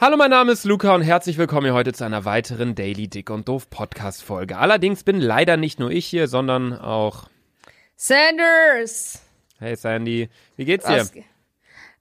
[0.00, 3.30] Hallo, mein Name ist Luca und herzlich willkommen hier heute zu einer weiteren Daily Dick
[3.30, 4.56] und Doof Podcast Folge.
[4.56, 7.28] Allerdings bin leider nicht nur ich hier, sondern auch
[7.96, 9.20] Sanders!
[9.58, 10.98] Hey Sandy, wie geht's dir?
[10.98, 11.12] Was?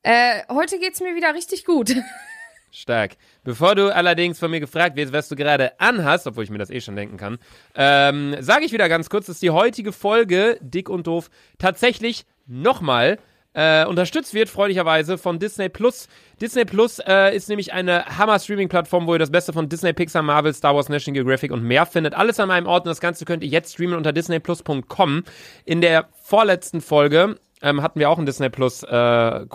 [0.04, 1.96] Äh, heute geht's mir wieder richtig gut.
[2.72, 3.18] Stark.
[3.44, 6.70] Bevor du allerdings von mir gefragt wirst, was du gerade anhast, obwohl ich mir das
[6.70, 7.40] eh schon denken kann,
[7.74, 13.18] ähm, sage ich wieder ganz kurz, dass die heutige Folge Dick und Doof tatsächlich nochmal
[13.58, 16.08] äh, unterstützt wird, freundlicherweise, von Disney Plus.
[16.40, 20.54] Disney Plus äh, ist nämlich eine Hammer-Streaming-Plattform, wo ihr das Beste von Disney, Pixar, Marvel,
[20.54, 22.14] Star Wars, National Geographic und mehr findet.
[22.14, 25.24] Alles an einem Ort und das Ganze könnt ihr jetzt streamen unter disneyplus.com.
[25.66, 29.48] In der vorletzten Folge ähm, hatten wir auch ein Disney Plus, äh, äh,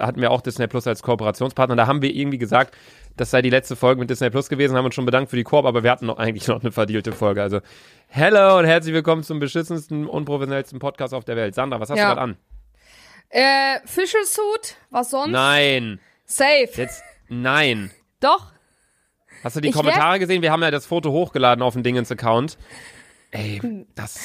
[0.00, 1.76] hatten wir auch Disney Plus als Kooperationspartner.
[1.76, 2.76] Da haben wir irgendwie gesagt,
[3.16, 5.44] das sei die letzte Folge mit Disney Plus gewesen, haben uns schon bedankt für die
[5.44, 7.42] Koop, aber wir hatten noch eigentlich noch eine verdielte Folge.
[7.42, 7.60] Also,
[8.08, 11.54] hello und herzlich willkommen zum beschissensten, unprofessionellsten Podcast auf der Welt.
[11.54, 12.08] Sandra, was hast Ja.
[12.08, 12.36] du gerade an?
[13.28, 14.76] Äh, Official Suit?
[14.90, 15.32] Was sonst?
[15.32, 16.00] Nein.
[16.24, 16.68] Safe.
[16.74, 17.90] Jetzt, nein.
[18.20, 18.52] Doch.
[19.44, 20.42] Hast du die Ich Kommentare gesehen?
[20.42, 22.56] Wir haben ja das Foto hochgeladen auf den Dingens-Account.
[23.30, 24.20] Ey, das.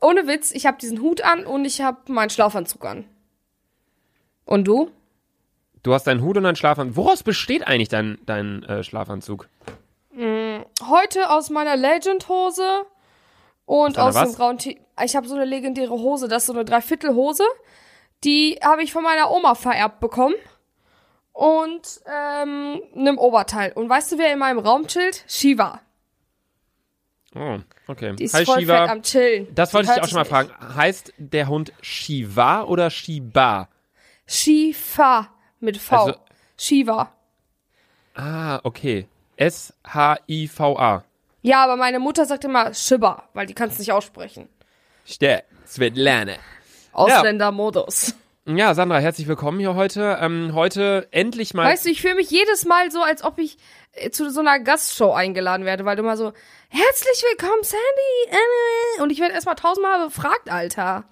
[0.00, 3.04] Ohne Witz, ich habe diesen Hut an und ich habe meinen Schlafanzug an.
[4.44, 4.90] Und du?
[5.82, 6.96] Du hast deinen Hut und deinen Schlafanzug.
[6.96, 9.48] Woraus besteht eigentlich dein, dein äh, Schlafanzug?
[10.88, 12.86] Heute aus meiner Legend-Hose
[13.66, 14.30] und aus was?
[14.30, 17.44] dem grauen T Ich habe so eine legendäre Hose, das ist so eine Dreiviertel-Hose.
[18.24, 20.34] Die habe ich von meiner Oma vererbt bekommen.
[21.32, 23.72] Und ähm, einem Oberteil.
[23.72, 25.22] Und weißt du, wer in meinem Raum chillt?
[25.28, 25.80] Shiva.
[27.34, 27.58] Oh,
[27.88, 28.14] okay.
[28.16, 28.86] Die ist Hi, voll Shiva.
[28.86, 29.54] am Chillen.
[29.54, 30.50] Das wollte ich auch schon mal fragen.
[30.74, 33.68] Heißt der Hund Shiva oder Shiba?
[34.26, 35.28] Shiva
[35.60, 35.96] mit V.
[35.96, 36.14] Also-
[36.56, 37.12] Shiva.
[38.14, 39.06] Ah, okay.
[39.36, 41.04] S-H-I-V-A.
[41.42, 44.48] Ja, aber meine Mutter sagt immer Shiba, weil die kann es nicht aussprechen.
[45.04, 45.44] Stär.
[45.66, 46.36] Svetlana.
[46.96, 48.14] Ausländermodus.
[48.48, 50.18] Ja, Sandra, herzlich willkommen hier heute.
[50.20, 51.66] Ähm, heute endlich mal.
[51.66, 53.58] Weißt du, ich fühle mich jedes Mal so, als ob ich
[53.92, 56.32] äh, zu so einer Gastshow eingeladen werde, weil du immer so,
[56.68, 58.38] herzlich willkommen, Sandy.
[58.98, 61.04] äh, Und ich werde erstmal tausendmal befragt, Alter.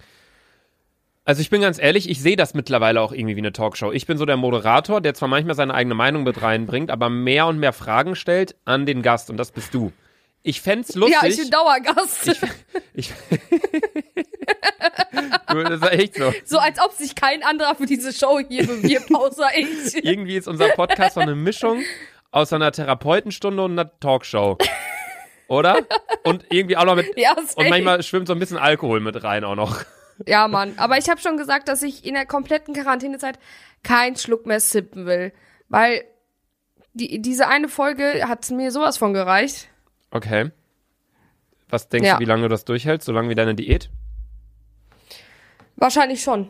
[1.24, 3.90] Also ich bin ganz ehrlich, ich sehe das mittlerweile auch irgendwie wie eine Talkshow.
[3.92, 7.46] Ich bin so der Moderator, der zwar manchmal seine eigene Meinung mit reinbringt, aber mehr
[7.46, 9.90] und mehr Fragen stellt an den Gast und das bist du.
[10.46, 11.16] Ich fänd's lustig.
[11.22, 12.38] Ja, ich bin Dauergast.
[12.92, 13.10] ich,
[15.48, 16.34] du, das ist echt so.
[16.44, 20.04] so als ob sich kein anderer für diese Show hier bewirbt, außer ich.
[20.04, 21.82] Irgendwie ist unser Podcast so eine Mischung
[22.30, 24.58] aus einer Therapeutenstunde und einer Talkshow.
[25.48, 25.78] Oder?
[26.24, 27.16] Und irgendwie auch noch mit.
[27.16, 29.82] Ja, Und manchmal schwimmt so ein bisschen Alkohol mit rein auch noch.
[30.26, 30.74] Ja, Mann.
[30.76, 33.38] Aber ich habe schon gesagt, dass ich in der kompletten Quarantänezeit
[33.82, 35.32] keinen Schluck mehr sippen will.
[35.70, 36.04] Weil
[36.92, 39.68] die, diese eine Folge hat mir sowas von gereicht.
[40.14, 40.50] Okay.
[41.68, 42.14] Was denkst Ja.
[42.14, 43.04] du, wie lange du das durchhältst?
[43.04, 43.90] So lange wie deine Diät?
[45.76, 46.48] Wahrscheinlich schon.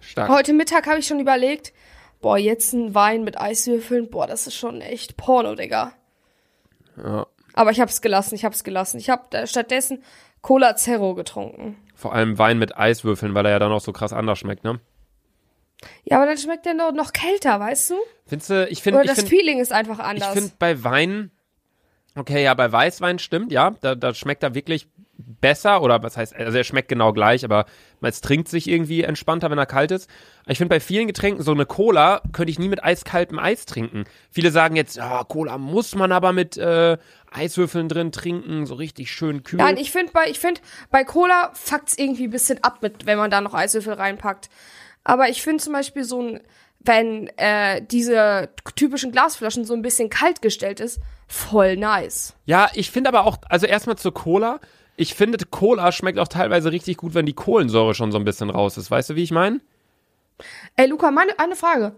[0.00, 0.28] Stark.
[0.28, 1.72] Heute Mittag habe ich schon überlegt,
[2.20, 5.92] boah, jetzt ein Wein mit Eiswürfeln, boah, das ist schon echt Porno, Digga.
[7.02, 7.26] Ja.
[7.54, 8.98] Aber ich hab's gelassen, ich hab's gelassen.
[8.98, 10.02] Ich hab äh, stattdessen
[10.42, 11.76] Cola Zero getrunken.
[11.94, 14.78] Vor allem Wein mit Eiswürfeln, weil er ja dann auch so krass anders schmeckt, ne?
[16.04, 17.94] Ja, aber dann schmeckt der noch, noch kälter, weißt du?
[18.26, 20.32] Findest du, ich finde, Oder ich das finde, Feeling ist einfach ich anders.
[20.34, 21.30] finde bei Wein,
[22.16, 24.88] okay, ja, bei Weißwein stimmt, ja, da, da schmeckt er wirklich
[25.40, 27.66] besser oder was heißt, also er schmeckt genau gleich, aber
[28.00, 30.08] es trinkt sich irgendwie entspannter, wenn er kalt ist.
[30.46, 34.04] Ich finde bei vielen Getränken, so eine Cola könnte ich nie mit eiskaltem Eis trinken.
[34.30, 36.98] Viele sagen jetzt, ja, Cola muss man aber mit äh,
[37.30, 39.58] Eiswürfeln drin trinken, so richtig schön kühl.
[39.58, 40.60] Nein, ich finde bei, ich find,
[40.90, 44.48] bei Cola fuckt's irgendwie ein bisschen ab mit, wenn man da noch Eiswürfel reinpackt.
[45.04, 46.40] Aber ich finde zum Beispiel so ein,
[46.80, 52.34] wenn äh, diese typischen Glasflaschen so ein bisschen kalt gestellt ist, voll nice.
[52.46, 54.60] Ja, ich finde aber auch, also erstmal zur Cola.
[54.96, 58.50] Ich finde, Cola schmeckt auch teilweise richtig gut, wenn die Kohlensäure schon so ein bisschen
[58.50, 58.90] raus ist.
[58.90, 59.60] Weißt du, wie ich meine?
[60.76, 61.94] Ey, Luca, meine, eine Frage.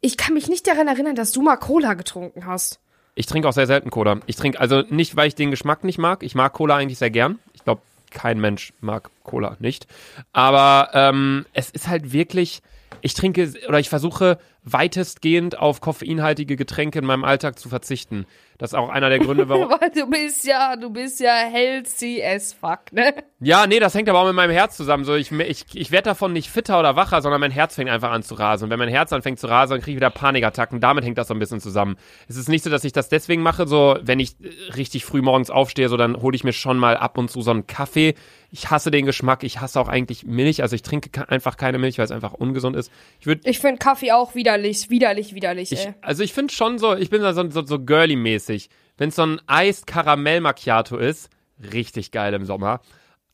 [0.00, 2.80] Ich kann mich nicht daran erinnern, dass du mal Cola getrunken hast.
[3.14, 4.20] Ich trinke auch sehr selten Cola.
[4.26, 6.22] Ich trinke, also nicht, weil ich den Geschmack nicht mag.
[6.22, 7.38] Ich mag Cola eigentlich sehr gern.
[7.52, 9.86] Ich glaube, kein Mensch mag Cola nicht.
[10.32, 12.62] Aber ähm, es ist halt wirklich,
[13.02, 18.26] ich trinke oder ich versuche weitestgehend auf koffeinhaltige Getränke in meinem Alltag zu verzichten.
[18.58, 19.68] Das ist auch einer der Gründe, warum.
[19.94, 23.12] Du bist ja, du bist ja healthy as fuck, ne?
[23.40, 25.04] Ja, nee, das hängt aber auch mit meinem Herz zusammen.
[25.04, 28.12] So, ich, ich, ich werde davon nicht fitter oder wacher, sondern mein Herz fängt einfach
[28.12, 28.64] an zu rasen.
[28.64, 30.80] Und wenn mein Herz anfängt zu rasen, dann kriege ich wieder Panikattacken.
[30.80, 31.96] Damit hängt das so ein bisschen zusammen.
[32.28, 35.22] Es ist nicht so, dass ich das deswegen mache, so, wenn ich äh, richtig früh
[35.22, 38.14] morgens aufstehe, so, dann hole ich mir schon mal ab und zu so einen Kaffee.
[38.54, 39.42] Ich hasse den Geschmack.
[39.44, 40.62] Ich hasse auch eigentlich Milch.
[40.62, 42.92] Also ich trinke ke- einfach keine Milch, weil es einfach ungesund ist.
[43.18, 45.94] Ich würde Ich finde Kaffee auch widerlich, widerlich, widerlich, ich, ey.
[46.00, 48.68] also ich finde schon so, ich bin da so, so, so girly-mäßig.
[48.96, 51.30] Wenn es so ein Eis-Karamell-Macchiato ist,
[51.72, 52.80] richtig geil im Sommer.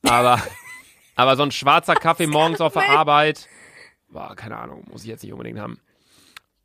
[0.03, 0.41] Aber,
[1.17, 3.49] aber so ein schwarzer Kaffee morgens auf der Arbeit,
[4.09, 5.81] boah, keine Ahnung, muss ich jetzt nicht unbedingt haben.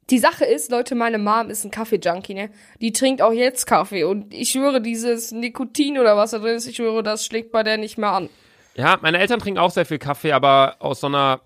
[0.09, 2.51] die Sache ist, Leute, meine Mom ist ein Kaffee-Junkie, ne?
[2.79, 6.67] Die trinkt auch jetzt Kaffee und ich schwöre, dieses Nikotin oder was da drin ist,
[6.67, 8.29] ich schwöre, das schlägt bei der nicht mehr an.
[8.75, 11.41] Ja, meine Eltern trinken auch sehr viel Kaffee, aber aus so einer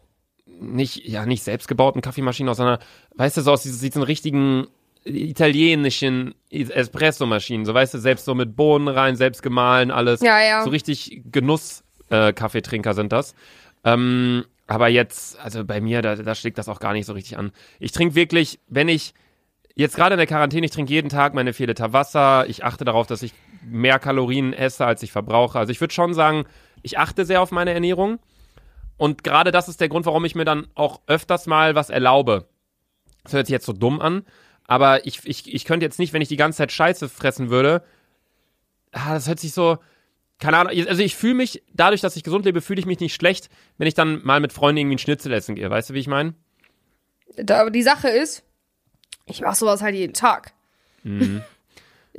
[0.59, 2.79] nicht, ja, nicht selbstgebauten Kaffeemaschine, aus einer,
[3.15, 4.67] weißt du, so aus diesen, richtigen
[5.03, 10.21] italienischen Espresso-Maschinen, so weißt du, selbst so mit Bohnen rein, selbst gemahlen, alles.
[10.21, 10.63] Ja, ja.
[10.63, 13.35] So richtig Genuss-Kaffeetrinker sind das.
[13.85, 17.37] Ähm, aber jetzt, also bei mir, da, da schlägt das auch gar nicht so richtig
[17.37, 17.51] an.
[17.79, 19.13] Ich trinke wirklich, wenn ich,
[19.75, 22.45] jetzt gerade in der Quarantäne, ich trinke jeden Tag meine 4 Liter Wasser.
[22.49, 23.33] Ich achte darauf, dass ich
[23.63, 25.57] mehr Kalorien esse, als ich verbrauche.
[25.57, 26.45] Also ich würde schon sagen,
[26.81, 28.19] ich achte sehr auf meine Ernährung.
[28.97, 32.47] Und gerade das ist der Grund, warum ich mir dann auch öfters mal was erlaube.
[33.23, 34.25] Das hört sich jetzt so dumm an,
[34.65, 37.83] aber ich, ich, ich könnte jetzt nicht, wenn ich die ganze Zeit Scheiße fressen würde.
[38.91, 39.77] Ah, das hört sich so.
[40.39, 40.73] Keine Ahnung.
[40.87, 43.87] Also ich fühle mich, dadurch, dass ich gesund lebe, fühle ich mich nicht schlecht, wenn
[43.87, 45.69] ich dann mal mit Freunden irgendwie ein Schnitzel essen gehe.
[45.69, 46.35] Weißt du, wie ich meine?
[47.49, 48.43] Aber die Sache ist,
[49.25, 50.53] ich mache sowas halt jeden Tag.
[51.03, 51.43] Mhm.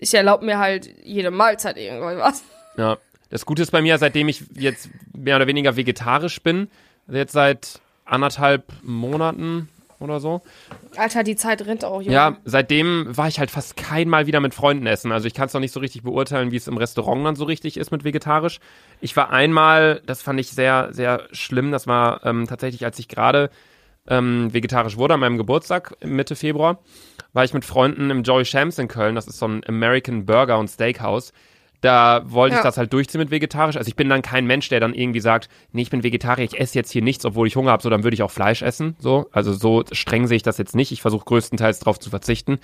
[0.00, 2.44] Ich erlaube mir halt jede Mahlzeit irgendwas.
[2.76, 2.98] Ja.
[3.30, 6.68] Das Gute ist bei mir, seitdem ich jetzt mehr oder weniger vegetarisch bin,
[7.06, 9.68] also jetzt seit anderthalb Monaten
[10.00, 10.42] oder so.
[10.96, 12.14] Alter, die Zeit rennt auch, Junge.
[12.14, 15.12] Ja, seitdem war ich halt fast kein Mal wieder mit Freunden essen.
[15.12, 17.44] Also ich kann es noch nicht so richtig beurteilen, wie es im Restaurant dann so
[17.44, 18.60] richtig ist mit vegetarisch.
[19.00, 21.72] Ich war einmal, das fand ich sehr, sehr schlimm.
[21.72, 23.50] Das war ähm, tatsächlich, als ich gerade
[24.06, 26.78] ähm, vegetarisch wurde, an meinem Geburtstag Mitte Februar,
[27.32, 29.14] war ich mit Freunden im Joey Shams in Köln.
[29.16, 31.32] Das ist so ein American Burger und Steakhouse.
[31.80, 32.64] Da wollte ich Ja.
[32.64, 33.76] das halt durchziehen mit vegetarisch.
[33.76, 36.58] Also ich bin dann kein Mensch, der dann irgendwie sagt, nee, ich bin Vegetarier, ich
[36.58, 38.96] esse jetzt hier nichts, obwohl ich Hunger habe, so dann würde ich auch Fleisch essen.
[38.98, 40.90] So, also so streng sehe ich das jetzt nicht.
[40.90, 42.58] Ich versuche größtenteils darauf zu verzichten.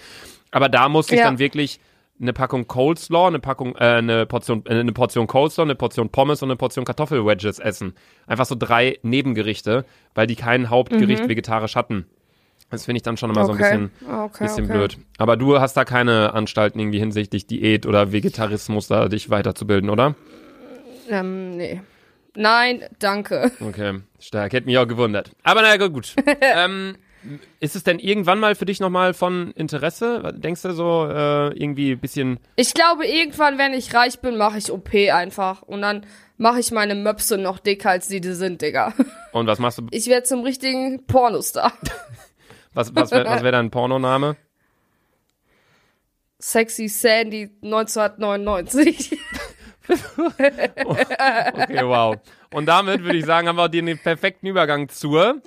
[0.50, 1.26] Aber da musste ich Ja.
[1.26, 1.78] dann wirklich
[2.20, 6.42] eine Packung Coleslaw, eine Packung, äh, eine Portion, äh, eine Portion Coleslaw, eine Portion Pommes
[6.42, 7.94] und eine Portion Kartoffelwedges essen.
[8.26, 9.84] Einfach so drei Nebengerichte,
[10.14, 12.06] weil die kein Hauptgericht vegetarisch hatten.
[12.70, 13.88] Das finde ich dann schon immer so ein Okay.
[13.88, 13.90] bisschen,
[14.24, 14.72] Okay, bisschen okay.
[14.72, 14.98] blöd.
[15.18, 20.14] Aber du hast da keine Anstalten irgendwie hinsichtlich Diät oder Vegetarismus, da dich weiterzubilden, oder?
[21.08, 21.80] Ähm, nee.
[22.34, 23.52] Nein, danke.
[23.60, 24.52] Okay, stark.
[24.52, 25.30] Hätte mich auch gewundert.
[25.44, 26.16] Aber naja, gut.
[26.40, 26.96] ähm,
[27.60, 30.34] ist es denn irgendwann mal für dich nochmal von Interesse?
[30.36, 34.58] Denkst du so äh, irgendwie ein bisschen Ich glaube, irgendwann, wenn ich reich bin, mache
[34.58, 35.62] ich OP einfach.
[35.62, 36.04] Und dann
[36.36, 38.92] mache ich meine Möpse noch dicker, als die die sind, Digga.
[39.32, 39.86] und was machst du?
[39.92, 41.72] Ich werde zum richtigen Pornostar.
[42.74, 44.36] Was, was wäre wär dein Pornoname?
[46.40, 49.18] Sexy Sandy 1999.
[49.86, 52.16] Okay, wow.
[52.52, 55.42] Und damit würde ich sagen, haben wir den perfekten Übergang zur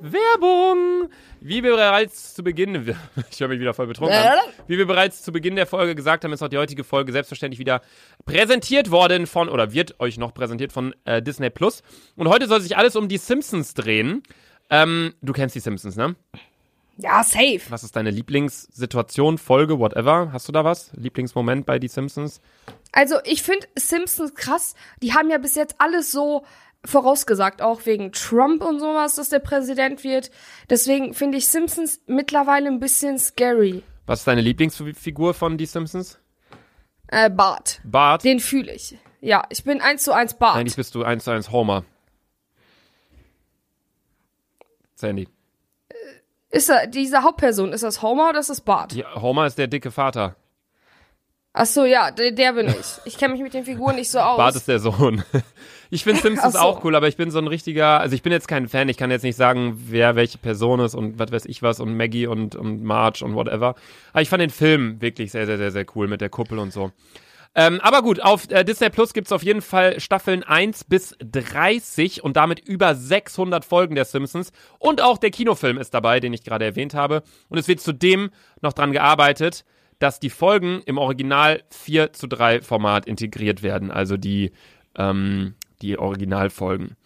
[0.00, 1.08] Werbung.
[1.40, 2.96] Wie wir bereits zu Beginn,
[3.30, 4.38] ich höre mich wieder voll betrunken an.
[4.66, 7.58] Wie wir bereits zu Beginn der Folge gesagt haben, ist auch die heutige Folge selbstverständlich
[7.58, 7.82] wieder
[8.24, 11.82] präsentiert worden von, oder wird euch noch präsentiert von äh, Disney Plus.
[12.16, 14.22] Und heute soll sich alles um die Simpsons drehen.
[14.70, 16.16] Ähm, du kennst die Simpsons, ne?
[16.96, 17.60] Ja, safe.
[17.68, 20.30] Was ist deine Lieblingssituation, Folge, whatever?
[20.32, 20.90] Hast du da was?
[20.94, 22.40] Lieblingsmoment bei die Simpsons?
[22.92, 24.74] Also, ich finde Simpsons krass.
[25.02, 26.44] Die haben ja bis jetzt alles so
[26.84, 30.30] vorausgesagt, auch wegen Trump und sowas, dass der Präsident wird.
[30.70, 33.82] Deswegen finde ich Simpsons mittlerweile ein bisschen scary.
[34.06, 36.18] Was ist deine Lieblingsfigur von die Simpsons?
[37.08, 37.80] Äh, Bart.
[37.84, 38.24] Bart.
[38.24, 38.98] Den fühle ich.
[39.20, 40.56] Ja, ich bin eins zu eins Bart.
[40.56, 41.84] Eigentlich bist du eins zu eins Homer.
[44.94, 45.28] Sandy.
[46.54, 48.92] Ist er, diese Hauptperson, ist das Homer oder ist das Bart?
[48.92, 50.36] Ja, Homer ist der dicke Vater.
[51.52, 52.86] Ach so, ja, der, der bin ich.
[53.04, 54.36] Ich kenne mich mit den Figuren nicht so aus.
[54.36, 55.24] Bart ist der Sohn.
[55.90, 56.58] Ich finde Simpsons so.
[56.58, 58.96] auch cool, aber ich bin so ein richtiger, also ich bin jetzt kein Fan, ich
[58.96, 62.26] kann jetzt nicht sagen, wer welche Person ist und was weiß ich was und Maggie
[62.26, 63.76] und, und Marge und whatever.
[64.12, 66.72] Aber ich fand den Film wirklich sehr, sehr, sehr, sehr cool mit der Kuppel und
[66.72, 66.90] so.
[67.56, 72.24] Ähm, aber gut, auf äh, Disney Plus gibt's auf jeden Fall Staffeln 1 bis 30
[72.24, 74.50] und damit über 600 Folgen der Simpsons.
[74.78, 77.22] Und auch der Kinofilm ist dabei, den ich gerade erwähnt habe.
[77.48, 78.30] Und es wird zudem
[78.60, 79.64] noch dran gearbeitet,
[80.00, 83.92] dass die Folgen im Original 4 zu 3 Format integriert werden.
[83.92, 84.50] Also die,
[84.96, 86.96] ähm, die Originalfolgen.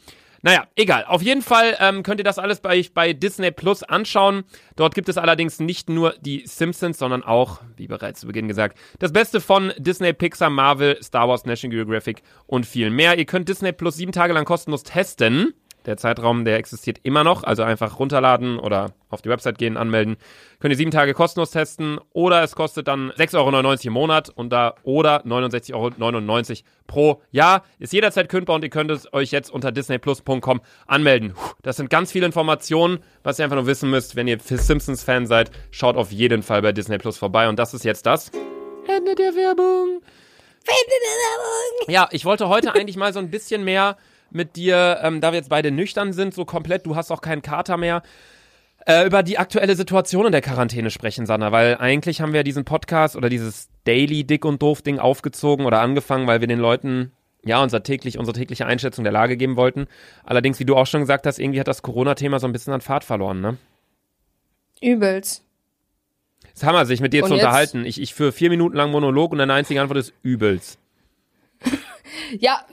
[0.43, 1.05] Naja, egal.
[1.05, 4.45] Auf jeden Fall ähm, könnt ihr das alles bei, bei Disney Plus anschauen.
[4.77, 8.79] Dort gibt es allerdings nicht nur die Simpsons, sondern auch, wie bereits zu Beginn gesagt,
[8.99, 13.19] das Beste von Disney, Pixar, Marvel, Star Wars, National Geographic und viel mehr.
[13.19, 15.55] Ihr könnt Disney Plus sieben Tage lang kostenlos testen.
[15.87, 17.45] Der Zeitraum, der existiert immer noch.
[17.45, 20.17] Also einfach runterladen oder auf die Website gehen, anmelden.
[20.61, 21.99] Könnt ihr sieben Tage kostenlos testen.
[22.13, 27.65] Oder es kostet dann 6,99 Euro im Monat und da oder 69,99 Euro pro Jahr.
[27.79, 31.35] Ist jederzeit kündbar und ihr könnt es euch jetzt unter disneyplus.com anmelden.
[31.63, 34.17] Das sind ganz viele Informationen, was ihr einfach nur wissen müsst.
[34.17, 37.49] Wenn ihr Simpsons-Fan seid, schaut auf jeden Fall bei Disney Plus vorbei.
[37.49, 38.31] Und das ist jetzt das
[38.87, 40.03] Ende der Werbung.
[41.89, 43.97] Ja, ich wollte heute eigentlich mal so ein bisschen mehr
[44.31, 47.43] mit dir, ähm, da wir jetzt beide nüchtern sind, so komplett, du hast auch keinen
[47.43, 48.03] Kater mehr,
[48.87, 52.65] äh, über die aktuelle Situation in der Quarantäne sprechen, Sanna, weil eigentlich haben wir diesen
[52.65, 57.13] Podcast oder dieses Daily Dick und Doof Ding aufgezogen oder angefangen, weil wir den Leuten
[57.45, 59.87] ja, unser täglich, unsere tägliche Einschätzung der Lage geben wollten.
[60.25, 62.81] Allerdings, wie du auch schon gesagt hast, irgendwie hat das Corona-Thema so ein bisschen an
[62.81, 63.57] Fahrt verloren, ne?
[64.81, 65.45] Übelst.
[66.45, 67.45] Es ist Hammer, sich mit dir Und zu jetzt?
[67.45, 67.85] unterhalten.
[67.85, 70.79] Ich, ich führe vier Minuten lang Monolog und deine einzige Antwort ist übelst.
[72.41, 72.67] Ja,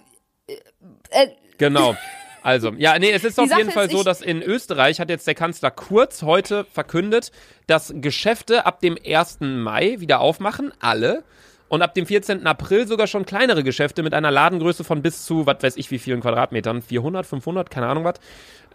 [1.10, 1.96] äh, Genau.
[2.44, 5.00] Also, ja, nee, es ist Die auf Sache jeden Fall ist, so, dass in Österreich
[5.00, 7.32] hat jetzt der Kanzler Kurz heute verkündet,
[7.66, 9.40] dass Geschäfte ab dem 1.
[9.42, 11.24] Mai wieder aufmachen, alle.
[11.68, 12.46] Und ab dem 14.
[12.46, 15.98] April sogar schon kleinere Geschäfte mit einer Ladengröße von bis zu, was weiß ich, wie
[15.98, 18.20] vielen Quadratmetern, 400, 500, keine Ahnung was.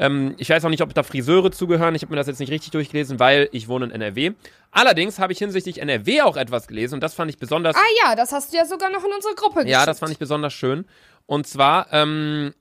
[0.01, 1.95] Ähm, ich weiß auch nicht, ob da Friseure zugehören.
[1.95, 4.33] Ich habe mir das jetzt nicht richtig durchgelesen, weil ich wohne in NRW.
[4.73, 8.17] Allerdings habe ich hinsichtlich NRW auch etwas gelesen und das fand ich besonders ah ja,
[8.17, 9.71] das hast du ja sogar noch in unsere Gruppe geschickt.
[9.71, 10.85] ja, das fand ich besonders schön.
[11.27, 12.53] Und zwar, ähm,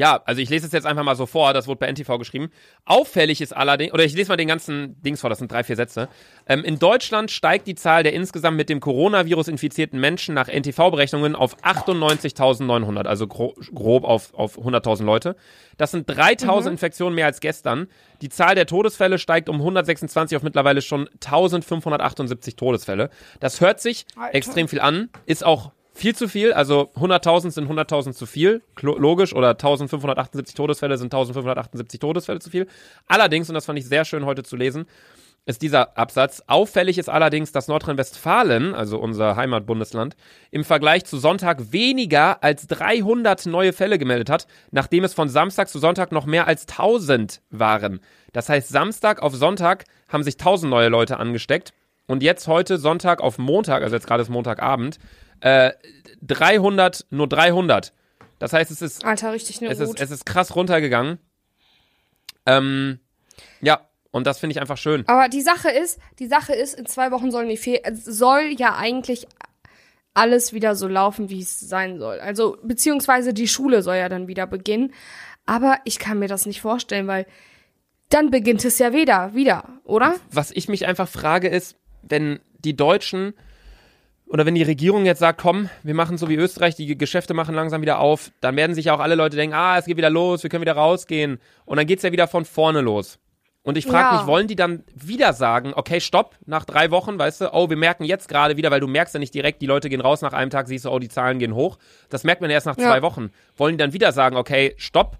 [0.00, 2.48] ja, also ich lese es jetzt einfach mal so vor, das wurde bei NTV geschrieben.
[2.86, 5.76] Auffällig ist allerdings, oder ich lese mal den ganzen Dings vor, das sind drei, vier
[5.76, 6.08] Sätze.
[6.48, 11.36] Ähm, in Deutschland steigt die Zahl der insgesamt mit dem Coronavirus infizierten Menschen nach NTV-Berechnungen
[11.36, 15.36] auf 98.900, also gro grob auf, auf 100.000 Leute.
[15.76, 17.86] Das sind 3.000 Infektionen mehr als gestern.
[18.22, 23.10] Die Zahl der Todesfälle steigt um 126 auf mittlerweile schon 1.578 Todesfälle.
[23.38, 24.34] Das hört sich Alter.
[24.34, 29.34] extrem viel an, ist auch viel zu viel, also 100.000 sind 100.000 zu viel, logisch,
[29.34, 32.66] oder 1.578 Todesfälle sind 1.578 Todesfälle zu viel.
[33.06, 34.86] Allerdings, und das fand ich sehr schön heute zu lesen,
[35.44, 36.42] ist dieser Absatz.
[36.46, 40.16] Auffällig ist allerdings, dass Nordrhein-Westfalen, also unser Heimatbundesland,
[40.50, 45.68] im Vergleich zu Sonntag weniger als 300 neue Fälle gemeldet hat, nachdem es von Samstag
[45.68, 48.00] zu Sonntag noch mehr als 1000 waren.
[48.32, 51.74] Das heißt, Samstag auf Sonntag haben sich 1000 neue Leute angesteckt
[52.06, 54.98] und jetzt heute Sonntag auf Montag, also jetzt gerade ist Montagabend,
[55.40, 55.72] äh,
[56.22, 57.92] 300, nur 300.
[58.38, 60.00] Das heißt, es ist Alter, richtig nur es ist, gut.
[60.00, 61.18] es ist krass runtergegangen.
[62.46, 63.00] Ähm,
[63.60, 65.06] ja, und das finde ich einfach schön.
[65.06, 68.54] Aber die Sache ist, die Sache ist, in zwei Wochen sollen die Fe es soll
[68.56, 69.26] ja eigentlich
[70.14, 72.18] alles wieder so laufen, wie es sein soll.
[72.18, 74.92] Also, beziehungsweise die Schule soll ja dann wieder beginnen.
[75.46, 77.26] Aber ich kann mir das nicht vorstellen, weil
[78.08, 80.16] dann beginnt es ja wieder, wieder, oder?
[80.32, 83.34] Was ich mich einfach frage ist, wenn die Deutschen
[84.30, 87.54] oder wenn die Regierung jetzt sagt, komm, wir machen so wie Österreich, die Geschäfte machen
[87.54, 90.08] langsam wieder auf, dann werden sich ja auch alle Leute denken, ah, es geht wieder
[90.10, 91.38] los, wir können wieder rausgehen.
[91.64, 93.18] Und dann geht's ja wieder von vorne los.
[93.62, 94.18] Und ich frage Ja.
[94.20, 97.76] mich, wollen die dann wieder sagen, okay, stopp, nach drei Wochen, weißt du, oh, wir
[97.76, 100.32] merken jetzt gerade wieder, weil du merkst ja nicht direkt, die Leute gehen raus nach
[100.32, 101.76] einem Tag, siehst du, oh, die Zahlen gehen hoch.
[102.08, 102.84] Das merkt man erst nach Ja.
[102.88, 103.30] zwei Wochen.
[103.56, 105.18] Wollen die dann wieder sagen, okay, stopp,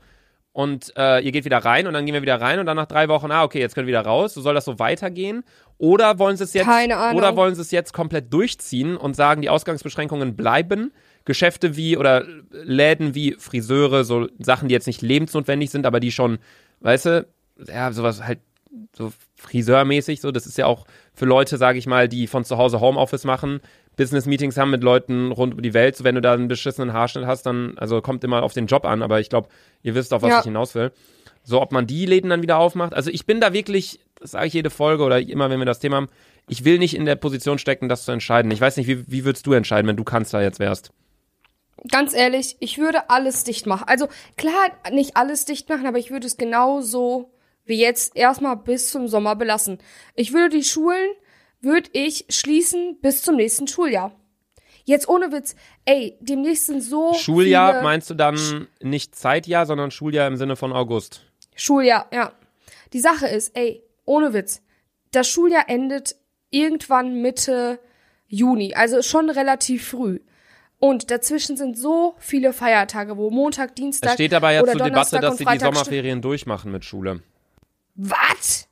[0.53, 2.87] und äh, ihr geht wieder rein und dann gehen wir wieder rein und dann nach
[2.87, 4.35] drei Wochen, ah, okay, jetzt können wir wieder raus.
[4.35, 5.45] So soll das so weitergehen?
[5.79, 7.19] Oder wollen sie es jetzt, Keine Ahnung.
[7.19, 10.93] oder wollen sie es jetzt komplett durchziehen und sagen, die Ausgangsbeschränkungen bleiben?
[11.25, 16.11] Geschäfte wie oder Läden wie Friseure, so Sachen, die jetzt nicht lebensnotwendig sind, aber die
[16.11, 16.39] schon,
[16.81, 17.27] weißt du,
[17.69, 18.41] ja, sowas halt
[18.97, 22.57] so friseurmäßig, so, das ist ja auch für Leute, sage ich mal, die von zu
[22.57, 23.61] Hause Homeoffice machen,
[23.97, 27.27] Business-Meetings haben mit Leuten rund um die Welt, so wenn du da einen beschissenen Haarschnitt
[27.27, 29.49] hast, dann, also kommt immer auf den Job an, aber ich glaube,
[29.83, 30.39] ihr wisst auf was Ja.
[30.39, 30.93] ich hinaus will.
[31.43, 32.95] So, ob man die Läden dann wieder aufmacht.
[32.95, 35.81] Also ich bin da wirklich, das sage ich jede Folge oder immer, wenn wir das
[35.81, 36.09] Thema haben,
[36.49, 38.51] ich will nicht in der Position stecken, das zu entscheiden.
[38.51, 40.93] Ich weiß nicht, wie, wie würdest du entscheiden, wenn du Kanzler jetzt wärst?
[41.91, 43.85] Ganz ehrlich, ich würde alles dicht machen.
[43.87, 47.31] Also klar, nicht alles dicht machen, aber ich würde es genauso
[47.65, 49.79] wie jetzt erstmal bis zum Sommer belassen.
[50.15, 51.11] Ich würde die Schulen,
[51.61, 54.13] würde ich schließen bis zum nächsten Schuljahr.
[54.85, 60.27] Jetzt ohne Witz, ey, demnächst sind so Schuljahr meinst du dann nicht Zeitjahr, sondern Schuljahr
[60.27, 61.23] im Sinne von August?
[61.55, 62.33] Schuljahr, ja.
[62.93, 64.63] Die Sache ist, ey, ohne Witz,
[65.13, 66.17] das Schuljahr endet
[66.51, 67.79] irgendwann Mitte
[68.27, 70.21] Juni, also schon relativ früh.
[70.79, 75.21] Und dazwischen sind so viele Feiertage, wo Montag, Dienstag Es steht aber ja zur Debatte,
[75.21, 77.23] dass sie die Sommerferien durchmachen mit Schule.
[77.95, 78.69] Was?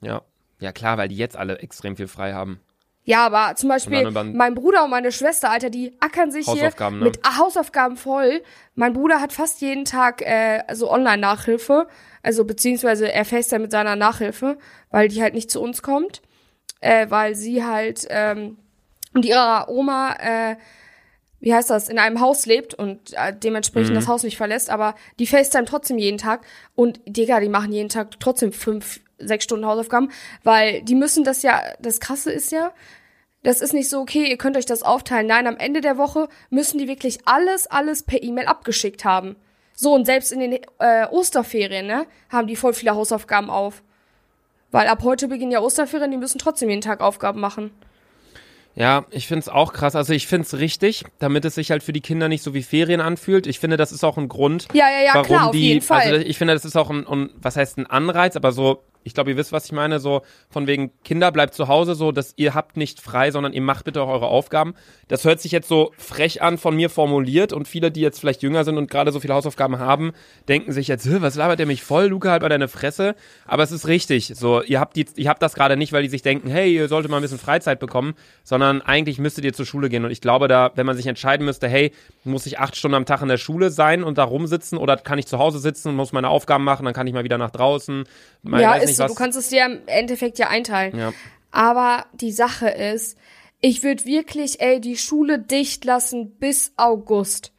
[0.00, 0.22] Ja.
[0.60, 2.60] Ja, klar, weil die jetzt alle extrem viel frei haben.
[3.06, 6.90] Ja, aber zum Beispiel mein Bruder und meine Schwester, Alter, die ackern sich hier ne?
[6.92, 8.42] mit Hausaufgaben voll.
[8.76, 11.86] Mein Bruder hat fast jeden Tag äh, so Online-Nachhilfe,
[12.22, 14.56] also beziehungsweise er FaceTime mit seiner Nachhilfe,
[14.90, 16.22] weil die halt nicht zu uns kommt,
[16.80, 18.56] äh, weil sie halt ähm,
[19.12, 20.56] mit ihrer Oma, äh,
[21.44, 23.96] wie heißt das, in einem Haus lebt und äh, dementsprechend Mhm.
[23.96, 26.40] das Haus nicht verlässt, aber die FaceTime trotzdem jeden Tag
[26.74, 30.10] und Digga, die machen jeden Tag trotzdem fünf, sechs Stunden Hausaufgaben,
[30.42, 32.72] weil die müssen das ja, das Krasse ist ja,
[33.42, 35.26] das ist nicht so, okay, ihr könnt euch das aufteilen.
[35.26, 39.36] Nein, am Ende der Woche müssen die wirklich alles, alles per E-Mail abgeschickt haben.
[39.74, 43.82] So, und selbst in den äh, Osterferien, ne, haben die voll viele Hausaufgaben auf.
[44.70, 47.70] Weil ab heute beginnen ja Osterferien, die müssen trotzdem jeden Tag Aufgaben machen.
[48.76, 49.94] Ja, ich find's auch krass.
[49.94, 53.00] Also ich find's richtig, damit es sich halt für die Kinder nicht so wie Ferien
[53.00, 53.46] anfühlt.
[53.46, 55.60] Ich finde, das ist auch ein Grund, Ja, ja, ja, warum klar, auf die.
[55.60, 56.00] jeden Fall.
[56.02, 59.14] Also ich finde, das ist auch ein, ein, was heißt ein Anreiz, aber so, ich
[59.14, 62.32] glaube, ihr wisst, was ich meine, so von wegen Kinder bleibt zu Hause, so, dass
[62.36, 64.74] ihr habt nicht frei, sondern ihr macht bitte auch eure Aufgaben.
[65.08, 68.42] Das hört sich jetzt so frech an von mir formuliert und viele, die jetzt vielleicht
[68.42, 70.12] jünger sind und gerade so viele Hausaufgaben haben,
[70.48, 73.14] denken sich jetzt, "Hä, was labert der mich voll, Luca, halt mal deine Fresse.
[73.46, 76.08] Aber es ist richtig, so, ihr habt die, ihr habt das gerade nicht, weil die
[76.08, 79.66] sich denken, hey, ihr solltet mal ein bisschen Freizeit bekommen, sondern eigentlich müsstet ihr zur
[79.66, 81.92] Schule gehen und ich glaube da, wenn man sich entscheiden müsste, hey,
[82.24, 85.18] muss ich acht Stunden am Tag in der Schule sein und da rumsitzen oder kann
[85.18, 87.50] ich zu Hause sitzen und muss meine Aufgaben machen, dann kann ich mal wieder nach
[87.50, 88.04] draußen.
[88.42, 89.04] Mal, ja, ist so.
[89.04, 89.12] was.
[89.12, 90.96] Du kannst es dir im Endeffekt ja einteilen.
[90.96, 91.12] Ja.
[91.50, 93.16] Aber die Sache ist,
[93.60, 97.52] ich würde wirklich, ey, die Schule dicht lassen bis August.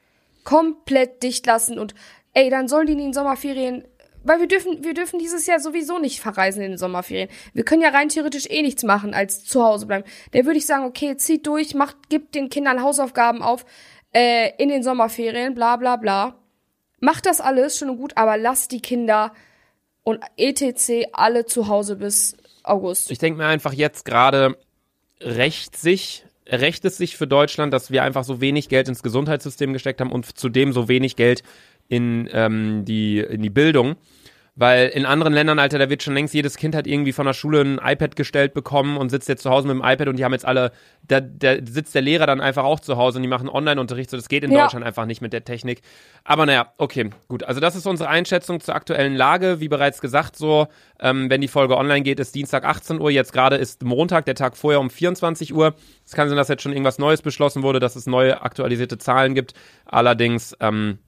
[0.44, 1.96] Komplett dicht lassen und,
[2.34, 3.86] ey, dann sollen die in den Sommerferien,
[4.24, 7.30] weil wir dürfen, wir dürfen dieses Jahr sowieso nicht verreisen in den Sommerferien.
[7.54, 10.04] Wir können ja rein theoretisch eh nichts machen als zu Hause bleiben.
[10.32, 13.66] Da würde ich sagen, okay, zieht durch, macht, gibt den Kindern Hausaufgaben auf,
[14.14, 16.36] äh, in den Sommerferien, bla, bla, bla.
[17.00, 19.32] Macht das alles schon und gut, aber lasst die Kinder
[20.06, 21.10] und etc.
[21.12, 23.12] alle zu Hause bis August.
[23.12, 24.56] Ich denke mir einfach jetzt gerade
[25.20, 29.74] rächt sich, rächt es sich für Deutschland, dass wir einfach so wenig Geld ins Gesundheitssystem
[29.74, 31.44] gesteckt haben und zudem so wenig Geld
[31.88, 33.96] in, ähm, die, in die Bildung.
[34.58, 37.34] Weil in anderen Ländern, Alter, da wird schon längst jedes Kind hat irgendwie von der
[37.34, 40.24] Schule ein iPad gestellt bekommen und sitzt jetzt zu Hause mit dem iPad und die
[40.24, 40.72] haben jetzt alle,
[41.04, 44.16] da, da sitzt der Lehrer dann einfach auch zu Hause und die machen Online-Unterricht, so
[44.16, 44.64] das geht in Ja.
[44.64, 45.82] Deutschland einfach nicht mit der Technik.
[46.24, 47.44] Aber naja, okay, gut.
[47.44, 49.60] Also das ist unsere Einschätzung zur aktuellen Lage.
[49.60, 50.68] Wie bereits gesagt, so,
[51.02, 53.12] ähm, wenn die Folge online geht, ist Dienstag 18 Uhr.
[53.12, 55.76] Jetzt gerade ist Montag, der Tag vorher um 24 Uhr.
[56.06, 59.36] Es kann sein, dass jetzt schon irgendwas Neues beschlossen wurde, dass es neue aktualisierte Zahlen
[59.36, 59.54] gibt.
[59.84, 61.00] Allerdings, ähm,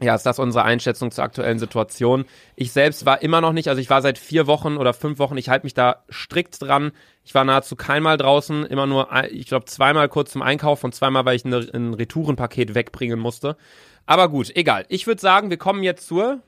[0.00, 2.26] ja, ist das unsere Einschätzung zur aktuellen Situation.
[2.54, 5.38] Ich selbst war immer noch nicht, also ich war seit vier Wochen oder fünf Wochen,
[5.38, 6.92] ich halte mich da strikt dran.
[7.24, 11.24] Ich war nahezu keinmal draußen, immer nur, ich glaube, zweimal kurz zum Einkauf und zweimal,
[11.24, 13.56] weil ich eine, ein Retourenpaket wegbringen musste.
[14.04, 14.84] Aber gut, egal.
[14.88, 16.40] Ich würde sagen, wir kommen jetzt zur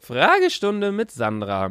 [0.00, 1.70] Fragestunde mit Sandra.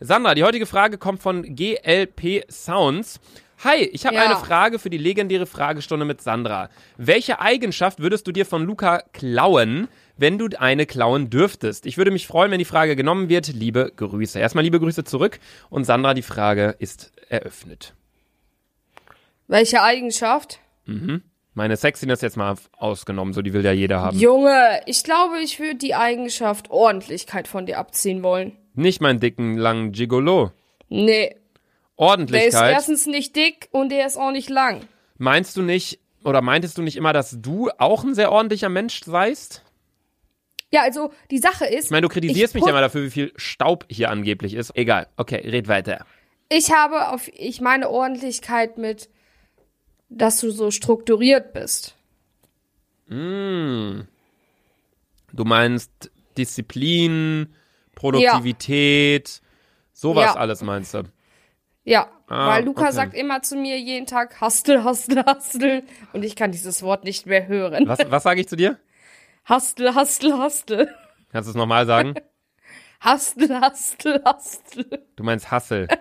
[0.00, 3.20] Sandra, die heutige Frage kommt von GLP Sounds.
[3.62, 4.24] Hi, ich habe Ja.
[4.24, 6.68] eine Frage für die legendäre Fragestunde mit Sandra.
[6.96, 11.86] Welche Eigenschaft würdest du dir von Luca klauen, wenn du eine klauen dürftest?
[11.86, 13.48] Ich würde mich freuen, wenn die Frage genommen wird.
[13.48, 14.38] Liebe Grüße.
[14.38, 15.38] Erstmal liebe Grüße zurück
[15.70, 17.94] und Sandra, die Frage ist eröffnet.
[19.46, 20.58] Welche Eigenschaft?
[21.54, 24.18] Meine Sexiness jetzt mal ausgenommen, so die will ja jeder haben.
[24.18, 28.58] Junge, ich glaube, ich würde die Eigenschaft Ordentlichkeit von dir abziehen wollen.
[28.74, 30.50] Nicht meinen dicken, langen Gigolo.
[30.88, 31.40] Nee, der ist
[31.96, 32.72] Ordentlichkeit.
[32.72, 34.82] erstens nicht dick und der ist auch nicht lang.
[35.16, 39.02] Meinst du nicht, oder meintest du nicht immer, dass du auch ein sehr ordentlicher Mensch
[39.04, 39.62] seist?
[40.72, 43.10] Ja, also die Sache ist, Ich meine, du kritisierst Ich mich ja immer dafür, wie
[43.10, 44.76] viel Staub hier angeblich ist.
[44.76, 45.06] Egal.
[45.16, 46.04] Okay, red weiter.
[46.48, 49.08] ich habe auf, ich meine Ordentlichkeit mit,
[50.08, 51.94] dass du so strukturiert bist.
[53.08, 54.04] Du
[55.44, 57.54] meinst Disziplin,
[57.94, 59.40] Produktivität,
[59.92, 60.36] sowas Ja.
[60.36, 61.02] alles meinst du?
[61.84, 62.92] Ja, Ah, weil Luca okay.
[62.92, 65.82] sagt immer zu mir jeden Tag Hastel, Hastel, Hastel
[66.14, 67.86] und ich kann dieses Wort nicht mehr hören.
[67.86, 68.78] Was, was sage ich zu dir?
[69.44, 70.94] Hastel, Hastel, Hastel.
[71.30, 72.14] Kannst du es nochmal sagen?
[73.00, 75.06] Hastel, Hastel, Hastel.
[75.16, 75.88] Du meinst Hassel.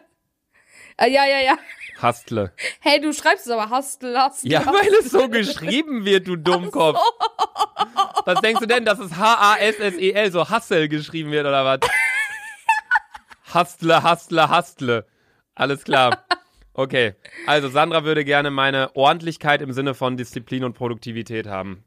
[0.95, 1.57] Äh, ja, ja, ja.
[1.99, 2.53] Hastle.
[2.79, 4.51] Hey, du schreibst es aber Hastel, Hastel.
[4.51, 6.99] Ja, weil es so geschrieben wird, du Dummkopf.
[8.25, 11.79] Was denkst du denn, dass es H-A-S-S-E-L, so Hassel geschrieben wird oder was?
[13.53, 15.05] Hastle, Hastle, Hastle.
[15.55, 16.25] Alles klar.
[16.73, 17.15] Okay.
[17.45, 21.83] Also Sandra würde gerne meine Ordentlichkeit im Sinne von Disziplin und Produktivität haben.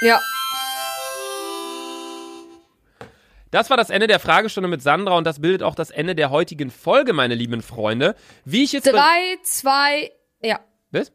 [0.00, 0.20] Ja.
[3.50, 6.30] Das war das Ende der Fragestunde mit Sandra und das bildet auch das Ende der
[6.30, 8.14] heutigen Folge, meine lieben Freunde.
[8.44, 8.86] Wie ich jetzt.
[8.86, 10.60] Drei, zwei, ja.
[10.90, 11.12] Was?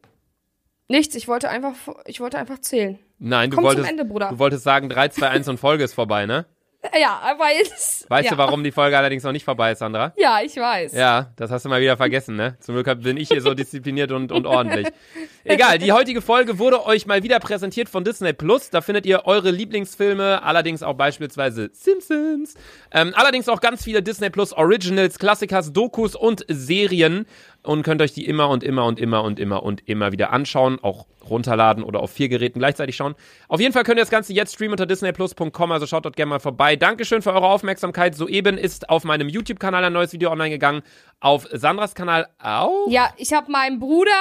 [0.88, 1.74] Nichts, ich wollte einfach,
[2.06, 3.00] ich wollte einfach zählen.
[3.24, 4.30] Nein, du Komm wolltest, Ende, Bruder.
[4.30, 6.46] du wolltest sagen 3, 2, 1 und Folge ist vorbei, ne?
[7.00, 8.10] Ja, aber jetzt.
[8.10, 8.32] Weißt ja.
[8.32, 10.14] du, warum die Folge allerdings noch nicht vorbei ist, Sandra?
[10.18, 10.94] Ja, ich weiß.
[10.94, 12.58] Ja, das hast du mal wieder vergessen, ne?
[12.60, 14.88] Zum Glück bin ich hier so diszipliniert und, und ordentlich.
[15.44, 18.70] Egal, die heutige Folge wurde euch mal wieder präsentiert von Disney Plus.
[18.70, 22.56] Da findet ihr eure Lieblingsfilme, allerdings auch beispielsweise Simpsons.
[22.92, 27.26] Ähm, allerdings auch ganz viele Disney Plus Originals, Klassikers, Dokus und Serien.
[27.64, 30.80] Und könnt euch die immer und immer und immer und immer und immer wieder anschauen,
[30.82, 33.16] auch runterladen oder auf vier Geräten gleichzeitig schauen.
[33.48, 36.30] Auf jeden Fall könnt ihr das Ganze jetzt streamen unter disneyplus.com, also schaut dort gerne
[36.30, 36.76] mal vorbei.
[36.76, 38.16] Dankeschön für eure Aufmerksamkeit.
[38.16, 40.84] Soeben ist auf meinem YouTube-Kanal ein neues Video online gegangen,
[41.20, 42.88] auf Sandras Kanal auch.
[42.90, 44.12] Ja, ich habe meinem Bruder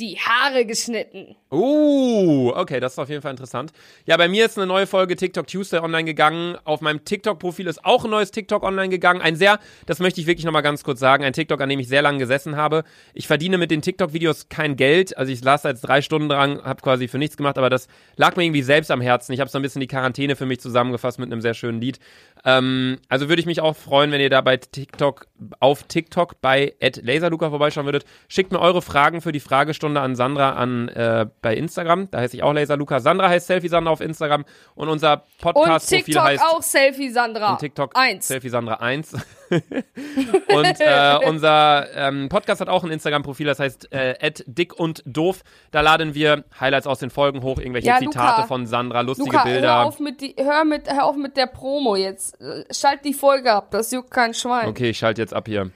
[0.00, 1.36] die Haare geschnitten.
[1.50, 3.72] Uh, okay, das ist auf jeden Fall interessant.
[4.04, 6.56] Ja, bei mir ist eine neue Folge TikTok Tuesday online gegangen.
[6.64, 9.22] Auf meinem TikTok-Profil ist auch ein neues TikTok online gegangen.
[9.22, 11.88] Ein sehr, das möchte ich wirklich nochmal ganz kurz sagen, ein TikTok, an dem ich
[11.88, 12.84] sehr lange gesessen habe.
[13.14, 15.16] Ich verdiene mit den TikTok-Videos kein Geld.
[15.16, 18.36] Also ich las jetzt drei Stunden dran, habe quasi für nichts gemacht, aber das lag
[18.36, 19.32] mir irgendwie selbst am Herzen.
[19.32, 21.98] Ich habe so ein bisschen die Quarantäne für mich zusammengefasst mit einem sehr schönen Lied.
[22.44, 25.27] Ähm, also würde ich mich auch freuen, wenn ihr da bei TikTok,
[25.60, 28.04] auf TikTok bei laserluca vorbeischauen würdet.
[28.28, 32.10] Schickt mir eure Fragen für die Fragestunde an Sandra an äh, bei Instagram.
[32.10, 33.00] Da heiße ich auch laserluca.
[33.00, 37.52] Sandra heißt Selfie Sandra auf Instagram und unser Podcast-Profil TikTok heißt auch Selfie Sandra.
[37.52, 38.28] und TikTok Eins.
[38.28, 39.12] Selfie Sandra 1.
[39.50, 45.42] und äh, unser ähm, Podcast hat auch ein Instagram-Profil, das heißt äh, dick und doof.
[45.70, 48.46] Da laden wir Highlights aus den Folgen hoch, irgendwelche Ja, Zitate Luca.
[48.46, 49.68] von Sandra, lustige Luca, Bilder.
[49.68, 52.36] hör auf, mit die, hör, mit, hör auf mit der Promo jetzt.
[52.70, 54.68] Schalt die Folge ab, das juckt kein Schwein.
[54.68, 55.70] Okay, ich schalte jetzt ab hier.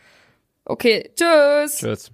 [0.65, 1.79] Okay, tschüss.
[1.79, 2.13] Tschüss.